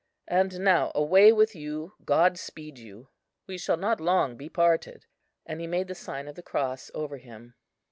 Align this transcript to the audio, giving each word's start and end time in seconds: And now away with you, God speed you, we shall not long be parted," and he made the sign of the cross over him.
And 0.27 0.61
now 0.61 0.91
away 0.95 1.31
with 1.31 1.53
you, 1.55 1.93
God 2.03 2.39
speed 2.39 2.79
you, 2.79 3.09
we 3.45 3.59
shall 3.59 3.77
not 3.77 4.01
long 4.01 4.35
be 4.35 4.49
parted," 4.49 5.05
and 5.45 5.61
he 5.61 5.67
made 5.67 5.87
the 5.89 5.93
sign 5.93 6.27
of 6.27 6.33
the 6.33 6.41
cross 6.41 6.89
over 6.95 7.17
him. 7.17 7.53